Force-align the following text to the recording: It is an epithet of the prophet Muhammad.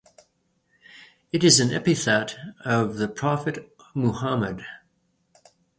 It 1.31 1.43
is 1.43 1.59
an 1.59 1.69
epithet 1.71 2.35
of 2.65 2.95
the 2.95 3.07
prophet 3.07 3.71
Muhammad. 3.93 4.65